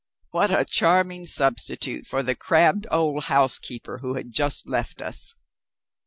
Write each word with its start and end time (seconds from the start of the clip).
What 0.31 0.49
a 0.51 0.65
charming 0.65 1.27
substitute 1.27 2.07
for 2.07 2.23
the 2.23 2.33
crabbed 2.35 2.87
old 2.89 3.25
housekeeper 3.25 3.99
who 3.99 4.15
had 4.15 4.31
just 4.31 4.67
left 4.67 4.99
us! 4.99 5.35